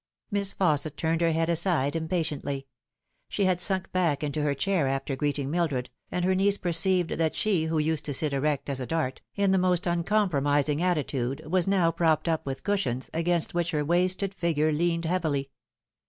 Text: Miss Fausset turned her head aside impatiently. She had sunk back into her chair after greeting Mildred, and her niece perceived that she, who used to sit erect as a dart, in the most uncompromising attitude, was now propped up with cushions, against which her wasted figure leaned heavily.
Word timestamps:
Miss 0.31 0.51
Fausset 0.51 0.95
turned 0.95 1.21
her 1.21 1.31
head 1.31 1.47
aside 1.47 1.95
impatiently. 1.95 2.65
She 3.29 3.45
had 3.45 3.61
sunk 3.61 3.91
back 3.91 4.23
into 4.23 4.41
her 4.41 4.55
chair 4.55 4.87
after 4.87 5.15
greeting 5.15 5.51
Mildred, 5.51 5.91
and 6.11 6.25
her 6.25 6.33
niece 6.33 6.57
perceived 6.57 7.11
that 7.11 7.35
she, 7.35 7.65
who 7.65 7.77
used 7.77 8.05
to 8.05 8.13
sit 8.15 8.33
erect 8.33 8.67
as 8.67 8.79
a 8.79 8.87
dart, 8.87 9.21
in 9.35 9.51
the 9.51 9.59
most 9.59 9.85
uncompromising 9.85 10.81
attitude, 10.81 11.45
was 11.45 11.67
now 11.67 11.91
propped 11.91 12.27
up 12.27 12.47
with 12.47 12.63
cushions, 12.63 13.11
against 13.13 13.53
which 13.53 13.69
her 13.69 13.85
wasted 13.85 14.33
figure 14.33 14.71
leaned 14.71 15.05
heavily. 15.05 15.51